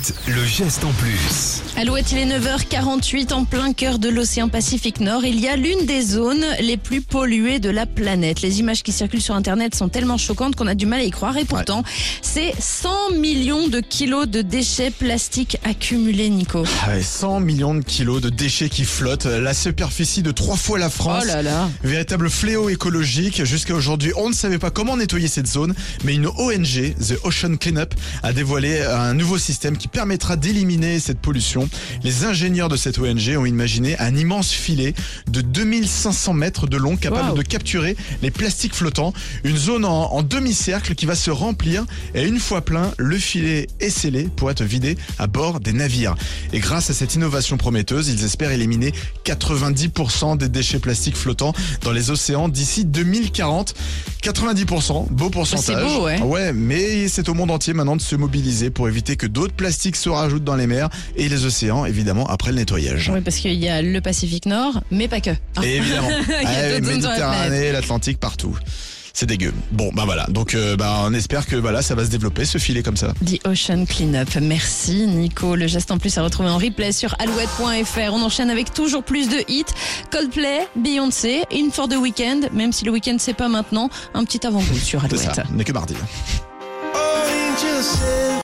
[0.00, 1.62] Alouette, le geste en plus.
[1.76, 5.24] Alouette, il est 9h48 en plein cœur de l'océan Pacifique Nord.
[5.24, 8.40] Il y a l'une des zones les plus polluées de la planète.
[8.40, 11.10] Les images qui circulent sur Internet sont tellement choquantes qu'on a du mal à y
[11.10, 11.36] croire.
[11.36, 11.82] Et pourtant,
[12.22, 16.64] c'est 100 millions de kilos de déchets plastiques accumulés, Nico.
[16.84, 20.78] Ah ouais, 100 millions de kilos de déchets qui flottent, la superficie de trois fois
[20.78, 21.24] la France.
[21.24, 21.68] Oh là là.
[21.82, 23.44] Véritable fléau écologique.
[23.44, 27.56] Jusqu'à aujourd'hui, on ne savait pas comment nettoyer cette zone, mais une ONG, The Ocean
[27.56, 31.68] Cleanup, a dévoilé un nouveau système qui permettra d'éliminer cette pollution.
[32.02, 34.94] Les ingénieurs de cette ONG ont imaginé un immense filet
[35.28, 37.36] de 2500 mètres de long capable Wow.
[37.36, 39.12] de capturer les plastiques flottants.
[39.44, 43.68] Une zone en, en demi-cercle qui va se remplir et une fois plein, le filet
[43.80, 46.14] est scellé pour être vidé à bord des navires.
[46.52, 48.92] Et grâce à cette innovation prometteuse, ils espèrent éliminer
[49.24, 51.52] 90% des déchets plastiques flottants
[51.82, 53.74] dans les océans d'ici 2040.
[54.22, 55.64] 90%, beau pourcentage.
[55.64, 56.20] C'est beau, ouais.
[56.20, 59.96] Ouais, mais c'est au monde entier maintenant de se mobiliser pour éviter que d'autres plastiques
[59.96, 63.10] se rajoutent dans les mers et les océans, évidemment, après le nettoyage.
[63.12, 65.30] Oui, parce qu'il y a le Pacifique Nord, mais pas que.
[65.62, 66.08] Et évidemment.
[66.28, 68.56] Il y a Ah, Méditerranée, l'Atlantique, partout.
[69.12, 69.52] C'est dégueu.
[69.72, 70.26] Bon, bah voilà.
[70.28, 73.12] Donc, euh, bah, on espère que voilà, ça va se développer, ce filet comme ça.
[73.26, 74.34] The Ocean Cleanup.
[74.40, 75.56] Merci Nico.
[75.56, 78.12] Le geste en plus à retrouver en replay sur alouette.fr.
[78.12, 79.64] On enchaîne avec toujours plus de hits.
[80.10, 82.48] Coldplay, Beyoncé, In for the Weekend.
[82.52, 85.34] Même si le week-end c'est pas maintenant, un petit avant-goût sur C'est Alouette.
[85.34, 85.42] ça.
[85.52, 85.94] On n'est que mardi.
[86.94, 88.30] Oh, angel said